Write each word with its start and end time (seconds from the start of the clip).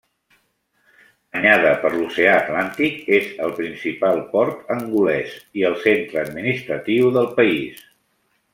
Banyada 1.35 1.73
per 1.83 1.91
l'oceà 1.95 2.31
Atlàntic, 2.37 2.95
és 3.19 3.29
el 3.49 3.53
principal 3.59 4.19
port 4.33 4.73
angolès 4.77 5.37
i 5.61 5.67
el 5.71 5.79
centre 5.85 6.23
administratiu 6.25 7.13
del 7.21 7.33
país. 7.43 7.87